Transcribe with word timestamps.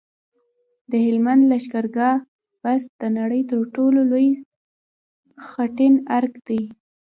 د 0.91 0.93
هلمند 1.05 1.41
لښکرګاه 1.51 2.23
بست 2.61 2.89
د 3.01 3.03
نړۍ 3.17 3.41
تر 3.51 3.59
ټولو 3.75 3.99
لوی 4.11 4.27
خټین 5.49 5.93
ارک 6.17 6.33
دی 6.47 6.61